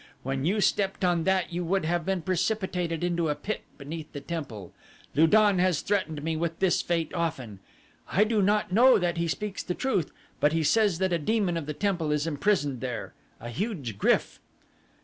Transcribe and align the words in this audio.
When 0.23 0.45
you 0.45 0.61
stepped 0.61 1.05
on 1.05 1.25
that 1.25 1.53
you 1.53 1.63
would 1.63 1.85
have 1.85 2.07
been 2.07 2.23
precipitated 2.23 3.03
into 3.03 3.29
a 3.29 3.35
pit 3.35 3.61
beneath 3.77 4.11
the 4.13 4.19
temple. 4.19 4.73
Lu 5.13 5.27
don 5.27 5.59
has 5.59 5.81
threatened 5.81 6.23
me 6.23 6.35
with 6.35 6.57
this 6.57 6.81
fate 6.81 7.13
often. 7.13 7.59
I 8.11 8.23
do 8.23 8.41
not 8.41 8.71
know 8.71 8.97
that 8.97 9.17
he 9.17 9.27
speaks 9.27 9.61
the 9.61 9.75
truth, 9.75 10.11
but 10.39 10.53
he 10.53 10.63
says 10.63 10.97
that 10.97 11.13
a 11.13 11.19
demon 11.19 11.55
of 11.55 11.67
the 11.67 11.75
temple 11.75 12.11
is 12.11 12.25
imprisoned 12.25 12.81
there 12.81 13.13
a 13.39 13.49
huge 13.49 13.99
GRYF." 13.99 14.39